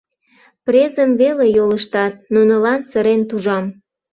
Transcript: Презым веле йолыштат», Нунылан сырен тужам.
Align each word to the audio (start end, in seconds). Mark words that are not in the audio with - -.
Презым 0.65 1.11
веле 1.21 1.45
йолыштат», 1.55 2.13
Нунылан 2.33 2.81
сырен 2.89 3.21
тужам. 3.29 3.65